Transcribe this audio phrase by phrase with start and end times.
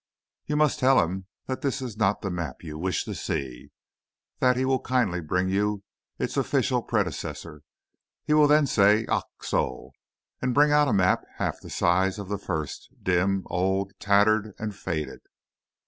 [0.47, 3.69] You must tell him that this is not the map you wish to see;
[4.39, 5.83] that he will kindly bring you
[6.17, 7.61] its official predecessor.
[8.23, 9.91] He will then say, "Ach, so!"
[10.41, 14.75] and bring out a map half the size of the first, dim, old, tattered, and
[14.75, 15.19] faded.